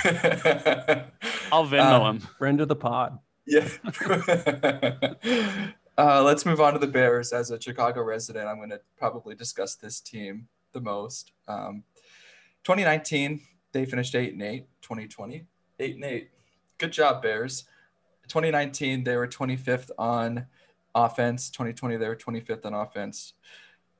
[1.50, 2.20] I'll Venmo Um, him.
[2.38, 3.18] Friend of the pod.
[3.46, 3.68] Yeah.
[5.98, 7.32] uh, let's move on to the Bears.
[7.32, 11.32] As a Chicago resident, I'm going to probably discuss this team the most.
[11.46, 11.84] Um,
[12.64, 13.40] 2019,
[13.72, 14.66] they finished eight and eight.
[14.82, 15.44] 2020,
[15.78, 16.30] eight and eight.
[16.78, 17.64] Good job, Bears.
[18.28, 20.46] 2019, they were 25th on
[20.94, 21.50] offense.
[21.50, 23.34] 2020, they were 25th on offense.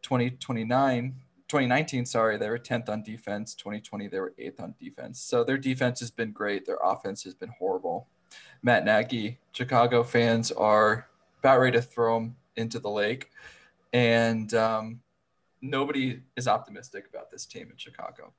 [0.02, 1.14] 2029,
[1.48, 3.54] 2019, sorry, they were 10th on defense.
[3.54, 5.20] 2020, they were eighth on defense.
[5.20, 6.66] So their defense has been great.
[6.66, 8.08] Their offense has been horrible.
[8.62, 11.08] Matt Nagy, Chicago fans are
[11.38, 13.30] about ready to throw him into the lake.
[13.92, 15.00] And um,
[15.60, 18.32] nobody is optimistic about this team in Chicago.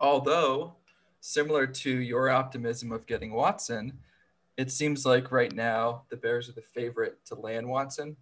[0.00, 0.76] Although,
[1.20, 3.98] similar to your optimism of getting Watson,
[4.56, 8.16] it seems like right now the Bears are the favorite to land Watson.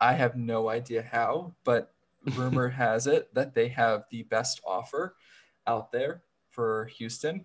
[0.00, 1.92] I have no idea how, but
[2.34, 5.16] rumor has it that they have the best offer
[5.66, 7.44] out there for Houston.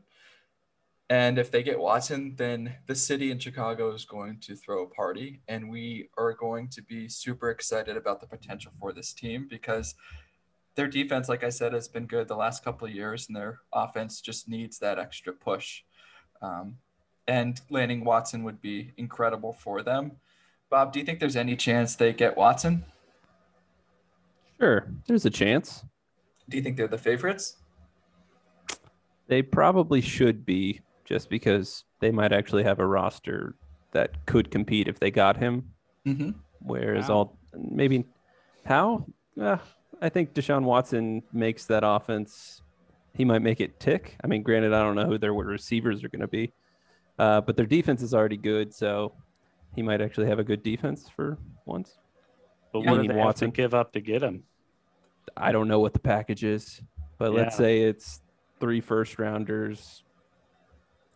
[1.09, 4.89] And if they get Watson, then the city in Chicago is going to throw a
[4.89, 5.41] party.
[5.47, 9.93] And we are going to be super excited about the potential for this team because
[10.75, 13.59] their defense, like I said, has been good the last couple of years, and their
[13.71, 15.83] offense just needs that extra push.
[16.41, 16.77] Um,
[17.27, 20.13] and landing Watson would be incredible for them.
[20.69, 22.83] Bob, do you think there's any chance they get Watson?
[24.59, 25.85] Sure, there's a chance.
[26.49, 27.57] Do you think they're the favorites?
[29.27, 33.55] They probably should be, just because they might actually have a roster
[33.91, 35.71] that could compete if they got him.
[36.05, 36.31] Mm-hmm.
[36.61, 37.15] Whereas Wow.
[37.15, 38.05] all maybe
[38.65, 39.05] how
[39.39, 39.57] uh,
[40.01, 42.61] I think Deshaun Watson makes that offense.
[43.13, 44.15] He might make it tick.
[44.23, 46.51] I mean, granted, I don't know who their receivers are going to be,
[47.17, 49.13] uh, but their defense is already good, so
[49.75, 51.97] he might actually have a good defense for once.
[52.73, 53.51] But Yeah, what you do need they have Watson.
[53.51, 54.43] to give up to get him?
[55.37, 56.81] I don't know what the package is,
[57.17, 58.21] but let's say it's
[58.59, 60.03] three first rounders.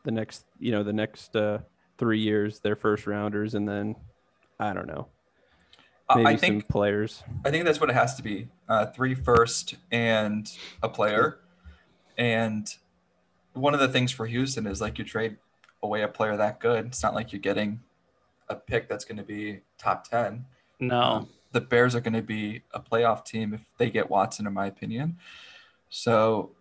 [0.03, 1.59] The next, you know, the next uh,
[1.97, 3.95] three years, they're first rounders, and then
[4.59, 5.07] I don't know,
[6.09, 7.23] I- maybe I some think players.
[7.45, 8.47] I think that's what it has to be.
[8.67, 11.39] Uh, three first and a player.
[12.17, 12.73] And
[13.53, 15.38] one of the things for Houston is like you trade
[15.81, 16.85] away a player that good.
[16.88, 17.79] It's not like you're getting
[18.49, 20.45] a pick that's going to be top 10.
[20.79, 20.99] No.
[21.01, 24.53] Um, the Bears are going to be a playoff team if they get Watson, in
[24.53, 25.17] my opinion.
[25.89, 26.51] So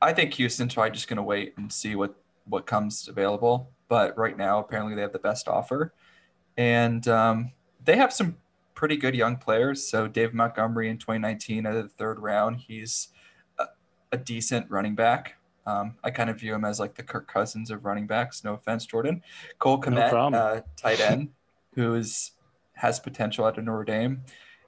[0.00, 2.14] I think Houston's probably just going to wait and see what,
[2.48, 3.70] what comes available.
[3.88, 5.94] But right now, apparently, they have the best offer.
[6.56, 7.52] And um,
[7.84, 8.36] they have some
[8.74, 9.88] pretty good young players.
[9.88, 13.08] So Dave Montgomery in 2019 out of the third round, he's
[13.58, 13.66] a,
[14.12, 15.34] a decent running back.
[15.66, 18.44] Um, I kind of view him as like the Kirk Cousins of running backs.
[18.44, 19.22] No offense, Jordan.
[19.58, 20.34] Cole Kmet, problem.
[20.34, 21.30] uh, tight end,
[21.74, 22.32] who is
[22.74, 24.22] has potential at Notre Dame,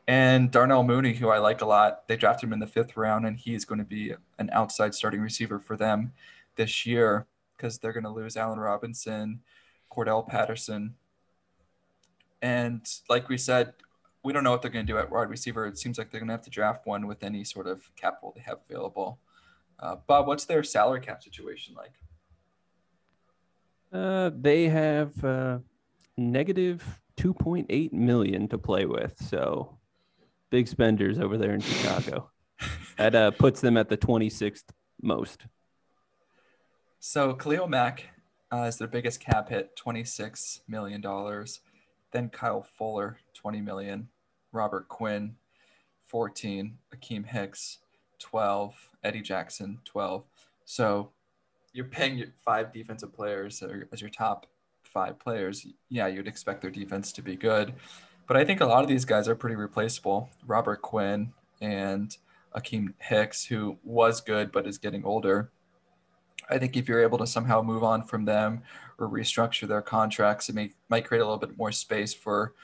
[0.08, 2.06] and Darnell Mooney, who I like a lot.
[2.08, 5.20] They drafted him in the fifth round, and he's going to be an outside starting
[5.20, 6.12] receiver for them
[6.56, 7.26] this year
[7.60, 9.40] because they're going to lose Allen Robinson,
[9.92, 10.94] Cordarrelle Patterson,
[12.42, 13.74] and like we said,
[14.22, 15.66] we don't know what they're going to do at wide receiver.
[15.66, 18.32] It seems like they're going to have to draft one with any sort of capital
[18.34, 19.18] they have available.
[19.78, 21.92] Uh, Bob, what's their salary cap situation like?
[23.92, 25.58] Uh, they have uh,
[26.16, 29.78] negative 2.8 million to play with, so
[30.50, 32.30] big spenders over there in Chicago.
[32.96, 34.64] that uh, puts them at the 26th
[35.02, 35.46] most.
[37.02, 38.10] So Khalil Mack
[38.52, 41.60] uh, is their biggest cap hit, twenty-six million dollars.
[42.12, 44.08] Then Kyle Fuller, twenty million.
[44.52, 45.36] Robert Quinn,
[46.06, 46.76] fourteen.
[46.94, 47.78] Akiem Hicks,
[48.18, 48.90] twelve.
[49.02, 50.24] Eddie Jackson, twelve.
[50.66, 51.10] So
[51.72, 54.46] you're paying your five defensive players as your top
[54.82, 55.66] five players.
[55.88, 57.72] Yeah, you'd expect their defense to be good,
[58.26, 60.28] but I think a lot of these guys are pretty replaceable.
[60.46, 61.32] Robert Quinn
[61.62, 62.14] and
[62.54, 65.50] Akiem Hicks, who was good but is getting older.
[66.50, 68.62] I think if you're able to somehow move on from them
[68.98, 72.54] or restructure their contracts, it may, might create a little bit more space for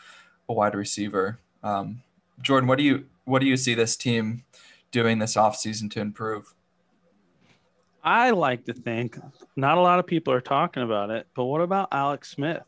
[0.49, 1.39] a wide receiver.
[1.63, 2.03] Um,
[2.43, 4.45] Jordan, what do you what do you see this team
[4.93, 6.53] doing this offseason to improve?
[8.05, 9.19] I like to think
[9.57, 12.63] not a lot of people are talking about it, but what about Alex Smith?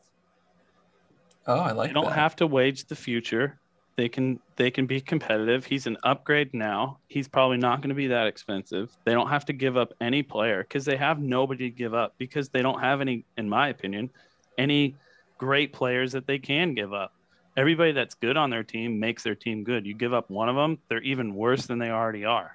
[1.46, 2.14] Oh, I like They don't that.
[2.14, 3.60] have to wage the future.
[3.98, 5.64] They can they can be competitive.
[5.64, 7.00] He's an upgrade now.
[7.08, 8.96] He's probably not going to be that expensive.
[9.04, 12.14] They don't have to give up any player because they have nobody to give up
[12.16, 14.10] because they don't have any, in my opinion,
[14.56, 14.94] any
[15.36, 17.12] great players that they can give up.
[17.56, 19.84] Everybody that's good on their team makes their team good.
[19.84, 22.52] You give up one of them, they're even worse than they already are.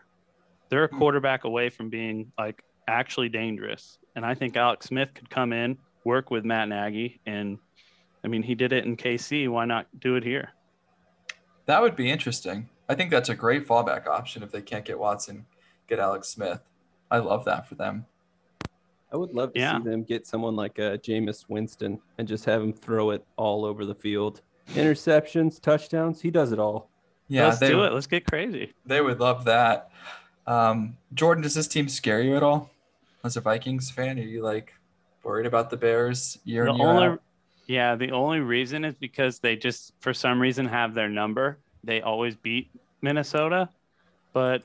[0.70, 0.98] They're a Hmm.
[0.98, 4.00] quarterback away from being like actually dangerous.
[4.16, 7.58] And I think Alex Smith could come in, work with Matt Nagy, and
[8.24, 9.50] I mean, he did it in KC.
[9.50, 10.54] Why not do it here?
[11.66, 12.70] That would be interesting.
[12.90, 15.46] I think that's a great fallback option if they can't get Watson,
[15.88, 16.60] get Alex Smith.
[17.10, 18.06] I love that for them.
[19.12, 19.78] I would love to Yeah.
[19.78, 23.64] see them get someone like uh, Jameis Winston and just have him throw it all
[23.64, 24.42] over the field.
[24.72, 26.90] Interceptions, touchdowns, he does it all.
[27.28, 27.94] Yeah, Let's they, do it.
[27.94, 28.74] Let's get crazy.
[28.86, 29.92] they would love that.
[30.48, 32.70] Um, Jordan, does this team scare you at all?
[33.24, 34.74] As a Vikings fan, are you like
[35.24, 37.22] worried about the Bears year The in year only, out?
[37.66, 41.60] Yeah, the only reason is because they just, for some reason, have their number.
[41.84, 42.70] They always beat
[43.02, 43.70] Minnesota,
[44.34, 44.64] but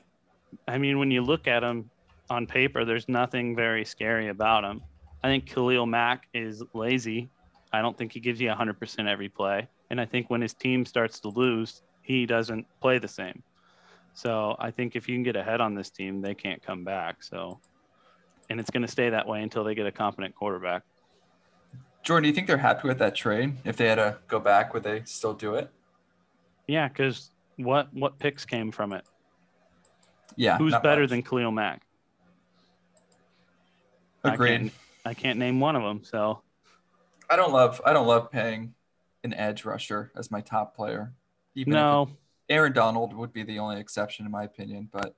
[0.67, 1.89] I mean, when you look at them
[2.29, 4.81] on paper, there's nothing very scary about them.
[5.23, 7.29] I think Khalil Mack is lazy.
[7.71, 10.85] I don't think he gives you 100% every play, and I think when his team
[10.85, 13.43] starts to lose, he doesn't play the same.
[14.13, 17.23] So I think if you can get ahead on this team, they can't come back.
[17.23, 17.59] So,
[18.49, 20.83] and it's going to stay that way until they get a competent quarterback.
[22.03, 23.55] Jordan, do you think they're happy with that trade?
[23.65, 25.69] If they had to go back, would they still do it?
[26.67, 29.05] Yeah, because what what picks came from it?
[30.35, 30.57] Yeah.
[30.57, 31.09] Who's better much.
[31.09, 31.81] than Khalil Mack?
[34.23, 34.49] I Agreed.
[34.59, 34.73] can't,
[35.05, 36.03] I can't name one of them.
[36.03, 36.41] So
[37.29, 38.73] I don't love I don't love paying
[39.23, 41.13] an edge rusher as my top player.
[41.55, 45.15] Even if no, it- Aaron Donald would be the only exception in my opinion, but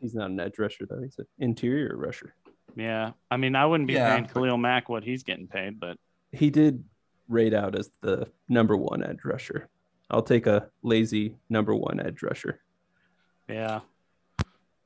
[0.00, 1.00] He's not an edge rusher though.
[1.02, 2.34] He's an interior rusher.
[2.76, 3.12] yeah.
[3.30, 5.96] I mean, I wouldn't be Yeah, paying but- Khalil Mack what he's getting paid, but
[6.32, 6.84] He did
[7.28, 9.68] rate out as the number one edge rusher.
[10.10, 12.60] I'll take a lazy number one edge rusher.
[13.48, 13.80] yeah,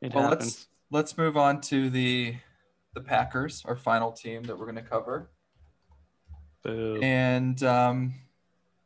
[0.01, 0.45] it well happens.
[0.45, 2.37] let's let's move on to the
[2.95, 5.31] the Packers, our final team that we're going to cover.
[6.63, 7.01] Boo.
[7.03, 8.15] And um,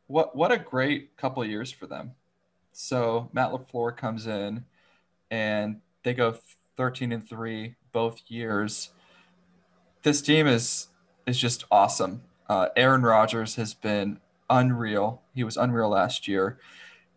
[0.07, 2.13] what what a great couple of years for them.
[2.71, 4.65] So Matt LaFleur comes in
[5.29, 6.35] and they go
[6.77, 8.89] 13 and 3 both years.
[10.03, 10.87] This team is
[11.27, 12.21] is just awesome.
[12.49, 15.21] Uh, Aaron Rodgers has been unreal.
[15.35, 16.59] He was unreal last year.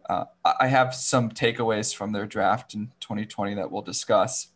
[0.09, 0.25] Uh,
[0.61, 4.49] I have some takeaways from their draft in 2020 that we'll discuss.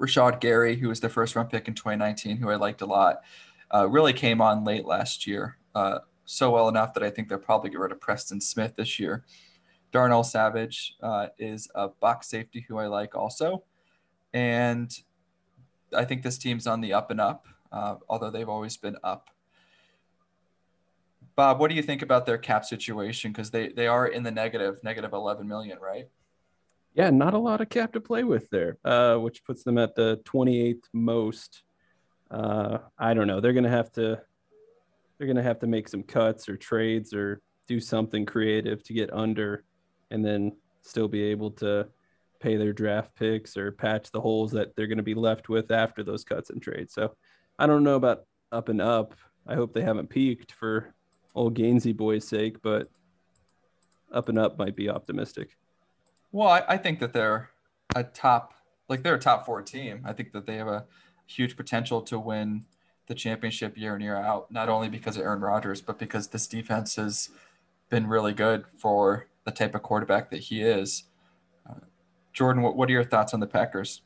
[0.00, 3.22] Rashan Gary, who was the first round pick in 2019, who I liked a lot,
[3.72, 5.56] uh, really came on late last year.
[5.74, 8.98] Uh, so well enough that I think they'll probably get rid of Preston Smith this
[8.98, 9.24] year.
[9.92, 13.62] Darnell Savage uh, is a box safety who I like also.
[14.34, 14.92] And
[15.96, 19.30] I think this team's on the up and up, uh, although they've always been up.
[21.36, 23.30] Bob, what do you think about their cap situation?
[23.30, 26.08] Because they, they are in the negative, negative 11 million, right?
[26.94, 29.94] Yeah, not a lot of cap to play with there, uh, which puts them at
[29.94, 31.62] the 28th most.
[32.30, 33.40] Uh, I don't know.
[33.40, 34.22] They're gonna have to
[35.18, 39.12] they're gonna have to make some cuts or trades or do something creative to get
[39.12, 39.64] under,
[40.10, 41.86] and then still be able to
[42.40, 45.70] pay their draft picks or patch the holes that they're going to be left with
[45.70, 46.94] after those cuts and trades.
[46.94, 47.14] So
[47.58, 49.14] I don't know about up and up.
[49.46, 50.94] I hope they haven't peaked for
[51.36, 52.90] old Gainsey boy's sake, but
[54.12, 55.56] up and up might be optimistic.
[56.32, 57.50] Well, I, I think that they're
[57.94, 58.54] a top,
[58.88, 60.00] like they're a top four team.
[60.04, 60.86] I think that they have a
[61.26, 62.64] huge potential to win
[63.06, 66.48] the championship year in year out, not only because of Aaron Rodgers, but because this
[66.48, 67.28] defense has
[67.88, 71.04] been really good for the type of quarterback that he is.
[71.68, 71.74] Uh,
[72.32, 74.00] Jordan, what, what are your thoughts on the Packers?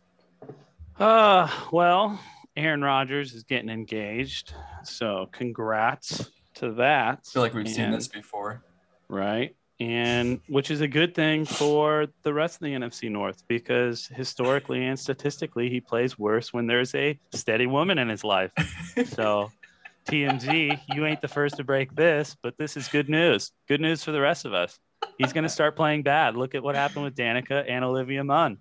[0.98, 2.20] Uh, well,
[2.56, 4.52] Aaron Rodgers is getting engaged.
[4.82, 7.20] So congrats to that.
[7.26, 8.62] I feel like we've and, seen this before.
[9.08, 9.56] Right.
[9.80, 14.86] And which is a good thing for the rest of the NFC North because historically
[14.86, 18.52] and statistically, he plays worse when there's a steady woman in his life.
[19.06, 19.50] so,
[20.06, 23.52] TMZ, you ain't the first to break this, but this is good news.
[23.68, 24.78] Good news for the rest of us.
[25.16, 26.36] He's going to start playing bad.
[26.36, 28.58] Look at what happened with Danica and Olivia Munn.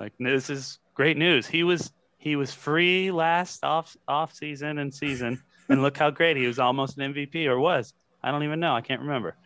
[0.00, 1.46] Like this is great news.
[1.46, 6.36] He was he was free last off off season and season and look how great
[6.36, 7.94] he was almost an MVP or was.
[8.22, 8.74] I don't even know.
[8.74, 9.36] I can't remember.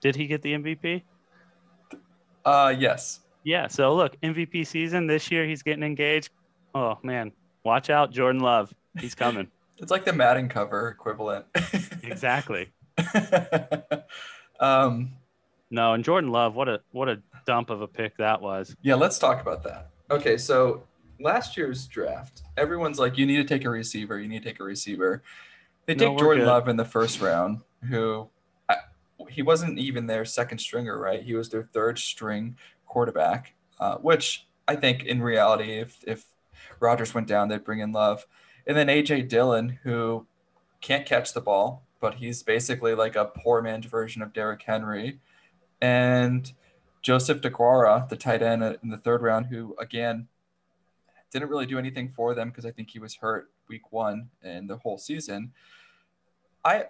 [0.00, 1.02] Did he get the MVP?
[2.44, 3.20] Uh, yes.
[3.44, 3.66] Yeah.
[3.66, 5.46] So look, MVP season this year.
[5.46, 6.30] He's getting engaged.
[6.74, 7.32] Oh man,
[7.64, 8.72] watch out, Jordan Love.
[8.98, 9.48] He's coming.
[9.78, 11.46] it's like the Madden cover equivalent.
[12.02, 12.68] exactly.
[14.60, 15.10] um,
[15.70, 18.74] no, and Jordan Love, what a what a dump of a pick that was.
[18.82, 19.90] Yeah, let's talk about that.
[20.10, 20.84] Okay, so
[21.20, 24.18] last year's draft, everyone's like, you need to take a receiver.
[24.18, 25.22] You need to take a receiver.
[25.90, 26.50] They take no, Jordan good.
[26.50, 28.28] Love in the first round, who
[28.68, 28.76] I,
[29.28, 31.20] he wasn't even their second stringer, right?
[31.20, 36.26] He was their third string quarterback, uh, which I think in reality, if if
[36.78, 38.24] Rodgers went down, they'd bring in Love,
[38.68, 40.28] and then AJ Dillon, who
[40.80, 45.18] can't catch the ball, but he's basically like a poor man's version of Derrick Henry,
[45.80, 46.52] and
[47.02, 50.28] Joseph DeGuara, the tight end in the third round, who again
[51.32, 54.70] didn't really do anything for them because I think he was hurt week one and
[54.70, 55.50] the whole season.
[56.64, 56.86] I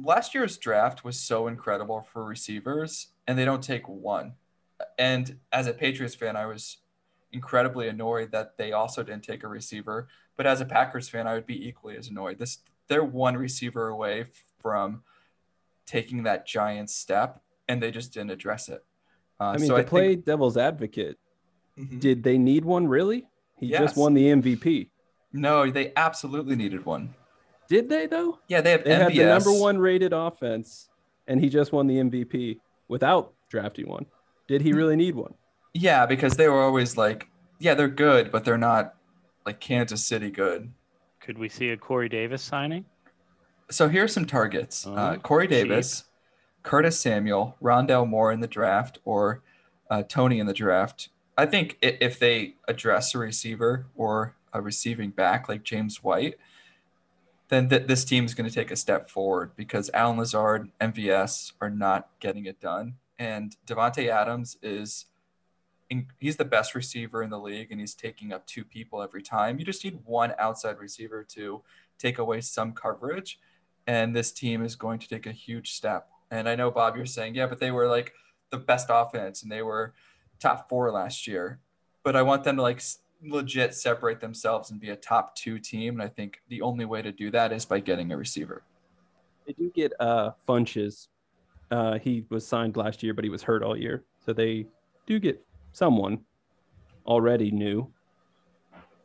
[0.00, 4.34] last year's draft was so incredible for receivers, and they don't take one.
[4.98, 6.78] And as a Patriots fan, I was
[7.32, 10.08] incredibly annoyed that they also didn't take a receiver.
[10.36, 12.38] But as a Packers fan, I would be equally as annoyed.
[12.38, 14.26] This they're one receiver away
[14.60, 15.02] from
[15.86, 18.84] taking that giant step, and they just didn't address it.
[19.40, 21.18] Uh, I mean, so to I play think, devil's advocate,
[21.78, 21.98] mm-hmm.
[21.98, 23.26] did they need one really?
[23.56, 23.80] He yes.
[23.80, 24.88] just won the MVP.
[25.32, 27.14] No, they absolutely needed one.
[27.70, 28.40] Did they though?
[28.48, 28.84] Yeah, they have.
[28.84, 28.98] They MVS.
[28.98, 30.88] had the number one rated offense,
[31.28, 34.06] and he just won the MVP without drafting one.
[34.48, 35.34] Did he really need one?
[35.72, 37.28] Yeah, because they were always like,
[37.60, 38.96] yeah, they're good, but they're not
[39.46, 40.72] like Kansas City good.
[41.20, 42.84] Could we see a Corey Davis signing?
[43.70, 46.04] So here are some targets: uh, uh, Corey Davis,
[46.64, 49.42] Curtis Samuel, Rondale Moore in the draft, or
[49.88, 51.10] uh, Toney in the draft.
[51.38, 56.34] I think if they address a receiver or a receiving back like James White,
[57.50, 61.52] then th- this team is going to take a step forward because Allen Lazard, MVS
[61.60, 65.06] are not getting it done, and Davante Adams is
[65.90, 69.22] in, he's the best receiver in the league, and he's taking up two people every
[69.22, 69.58] time.
[69.58, 71.62] You just need one outside receiver to
[71.98, 73.40] take away some coverage,
[73.86, 76.08] and this team is going to take a huge step.
[76.30, 78.12] And I know Bob, you're saying, yeah, but they were like
[78.50, 79.92] the best offense, and they were
[80.38, 81.58] top four last year,
[82.04, 82.80] but I want them to like
[83.22, 85.94] legit separate themselves and be a top two team.
[85.94, 88.62] And I think the only way to do that is by getting a receiver.
[89.46, 91.08] They do get uh Funchess.
[91.70, 94.04] Uh, he was signed last year, but he was hurt all year.
[94.24, 94.66] So they
[95.06, 96.20] do get someone
[97.06, 97.92] already new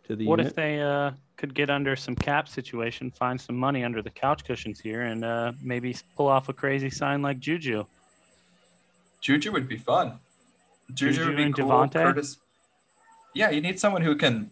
[0.07, 0.51] to the What unit.
[0.51, 4.45] if they uh could get under some cap situation, find some money under the couch
[4.45, 7.83] cushions here, and uh, maybe pull off a crazy sign like Juju.
[9.19, 10.19] Juju would be fun.
[10.93, 11.67] Juju, Juju would be and cool.
[11.67, 11.91] Devontae?
[12.03, 12.37] Curtis.
[13.35, 14.49] Yeah, you need someone who can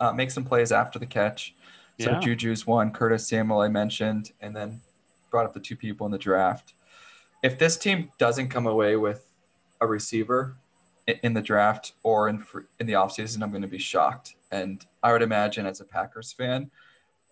[0.00, 1.54] uh, make some plays after the catch.
[2.00, 2.20] So Yeah.
[2.20, 4.80] Juju's one, Curtis Samuel I mentioned, and then
[5.30, 6.74] brought up the two people in the draft.
[7.42, 9.26] If this team doesn't come away with
[9.80, 10.56] a receiver
[11.22, 12.44] in the draft or in
[12.80, 14.34] in the offseason, I'm going to be shocked.
[14.50, 16.70] And I would imagine as a Packers fan,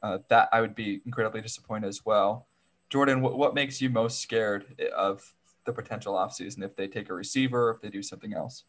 [0.03, 2.47] uh, that I would be incredibly disappointed as well.
[2.91, 7.15] Jordan, what, what makes you most scared of the potential offseason if they take a
[7.15, 8.65] receiver, if they do something else?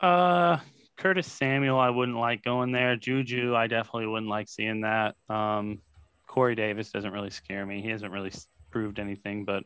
[0.00, 0.58] Uh,
[0.98, 2.96] Curtis Samuel, I wouldn't like going there.
[2.96, 5.14] Juju, I definitely wouldn't like seeing that.
[5.30, 5.78] Um,
[6.26, 7.80] Corey Davis doesn't really scare me.
[7.80, 8.32] He hasn't really
[8.70, 9.62] proved anything, but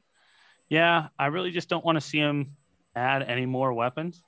[0.68, 2.46] yeah, I really just don't want to see him
[2.94, 4.22] add any more weapons.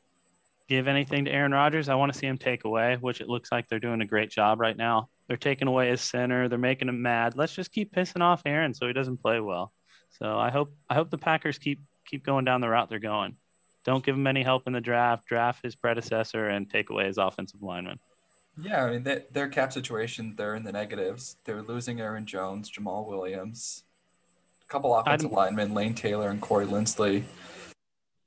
[0.68, 1.90] Give anything to Aaron Rodgers.
[1.90, 4.30] I want to see him take away, which it looks like they're doing a great
[4.30, 5.08] job right now.
[5.28, 6.48] They're taking away his center.
[6.48, 7.36] They're making him mad.
[7.36, 9.72] Let's just keep pissing off Aaron so he doesn't play well.
[10.18, 13.36] So I hope I hope the Packers keep keep going down the route they're going.
[13.84, 15.26] Don't give him any help in the draft.
[15.26, 17.98] Draft his predecessor and take away his offensive lineman.
[18.60, 21.36] Yeah, I mean, they, their cap situation, they're in the negatives.
[21.44, 23.82] They're losing Aaron Jones, Jamaal Williams,
[24.64, 27.24] a couple offensive linemen, Lane Taylor and Corey Linsley.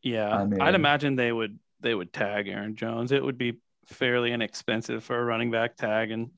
[0.03, 3.11] Yeah, I mean- I'd imagine they would they would tag Aaron Jones.
[3.11, 6.29] It would be fairly inexpensive for a running back tag, and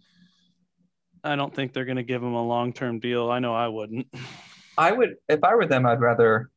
[1.24, 3.32] I don't think they're going to give him a long term deal.
[3.32, 4.07] I know I wouldn't.
[4.78, 6.51] I would, if I were them, I'd rather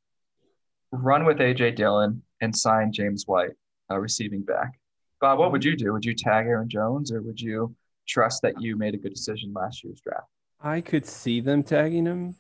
[0.90, 3.53] run with AJ Dillon and sign James White,
[3.90, 4.78] uh, receiving back.
[5.20, 5.93] Bob, what would you do?
[5.93, 7.74] Would you tag Aaron Jones or would you
[8.07, 10.26] trust that you made a good decision last year's draft?
[10.61, 12.34] I could see them tagging him,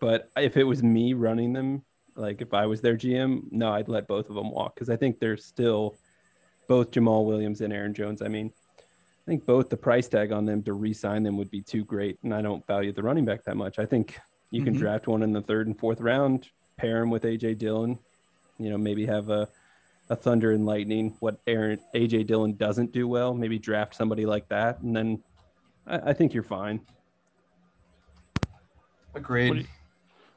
[0.00, 1.82] but if it was me running them,
[2.14, 4.96] like if I was their GM, no, I'd let both of them walk because I
[4.96, 5.96] think they're still
[6.68, 8.22] both Jamaal Williams and Aaron Jones.
[8.22, 11.62] I mean, I think both the price tag on them to re-sign them would be
[11.62, 13.78] too great, and I don't value the running back that much.
[13.80, 14.18] I think
[14.52, 14.78] you can Mhm.
[14.78, 17.98] draft one in the third and fourth round, pair him with AJ Dillon,
[18.60, 19.48] you know, maybe have a
[20.10, 21.16] a thunder and lightning.
[21.20, 25.22] What Aaron AJ Dillon doesn't do well, maybe draft somebody like that, and then
[25.86, 26.80] I, I think you're fine.
[29.14, 29.48] Agreed.
[29.48, 29.66] What do you-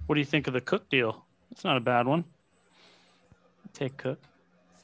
[0.08, 1.26] What do you think of the Cook deal?
[1.52, 2.26] It's not a bad one.
[3.74, 4.20] Take Cook.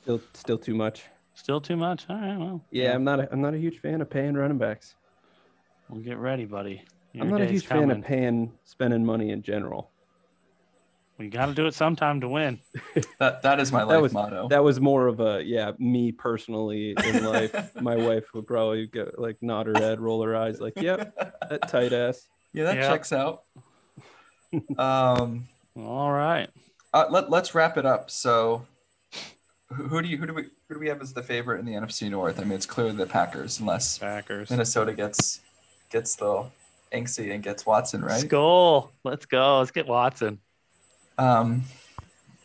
[0.01, 1.03] Still, still too much.
[1.33, 2.05] Still too much.
[2.09, 2.37] All right.
[2.37, 3.19] Well, Yeah, I'm not.
[3.19, 4.95] A, I'm not a huge fan of paying running backs.
[5.89, 6.83] We'll get ready, buddy.
[7.13, 9.91] Your I'm not a day's huge fan of paying spending money in general.
[11.19, 12.59] We got to do it sometime to win.
[13.19, 14.47] That that is my That life was- motto.
[14.47, 15.73] That was more of a yeah.
[15.77, 20.35] Me personally in life, my wife would probably go like nod her head, roll her
[20.35, 21.15] eyes, like, "Yep,
[21.49, 22.87] that tight ass." yeah, that Yep.
[22.89, 23.41] checks out.
[24.77, 26.49] um, All right.
[26.93, 28.09] uh, let let's wrap it up.
[28.09, 28.65] So,
[29.73, 31.65] who, who do you who do we who do we have as the favorite in
[31.65, 32.39] the NFC North?
[32.39, 34.49] I mean, it's clearly the Packers, unless Packers.
[34.49, 35.41] Minnesota gets
[35.91, 36.45] gets the
[36.93, 38.21] angsty and gets Watson, right?
[38.21, 38.91] Skull.
[39.03, 39.59] Let's go.
[39.59, 40.39] Let's get Watson.
[41.19, 41.63] Um,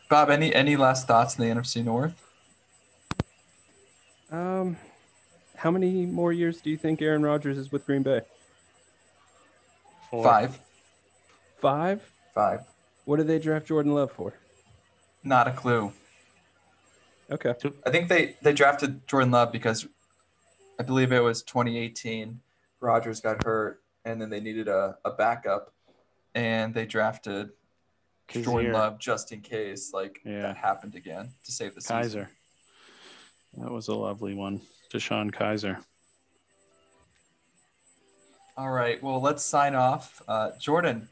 [0.09, 2.21] Bob, any any last thoughts in the NFC North?
[4.29, 4.75] Um,
[5.55, 8.21] how many more years do you think Aaron Rodgers is with Green Bay?
[10.11, 10.25] Four.
[10.25, 10.59] Five,
[11.61, 12.11] Five.
[12.33, 12.59] five.
[13.05, 14.33] What did they draft Jordan Love for?
[15.23, 15.93] Not a clue.
[17.31, 17.53] Okay.
[17.85, 19.87] I think they they drafted Jordan Love because
[20.77, 22.41] I believe it was 2018.
[22.81, 25.73] Rodgers got hurt, and then they needed a, a backup,
[26.35, 27.51] and they drafted
[28.27, 28.73] Jordan Kizer.
[28.73, 30.41] Love just in case like Yeah.
[30.41, 32.23] that happened again to save the season.
[32.25, 32.27] Kizer.
[33.63, 34.61] That was a lovely one.
[34.93, 35.83] DeShone Kizer.
[38.57, 40.21] All right, well let's sign off.
[40.27, 41.09] Uh, Jordan,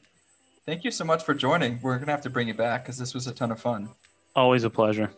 [0.66, 1.80] thank you so much for joining.
[1.82, 3.90] We're gonna have to bring you back because this was a ton of fun.
[4.36, 5.12] Always a pleasure.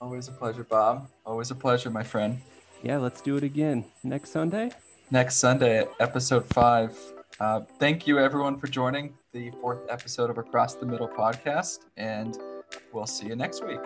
[0.00, 1.08] Always a pleasure, Bob.
[1.24, 2.40] Always a pleasure, my friend.
[2.82, 4.70] Yeah, let's do it again next Sunday.
[5.10, 6.98] next Sunday, episode five.
[7.40, 12.38] Uh, thank you, everyone, for joining the fourth episode of Across the Middle podcast, and
[12.92, 13.80] we'll see you next week.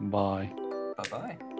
[0.00, 0.50] Bye.
[0.96, 1.53] Bye bye.